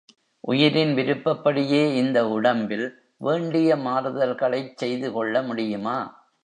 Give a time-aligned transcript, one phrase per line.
[0.43, 2.87] உயிரின் விருப்பப்படியே இந்த உடம்பில்
[3.17, 5.97] வேண்டிய மாறுதல்களைச் செய்து கொள்ள முடியுமா?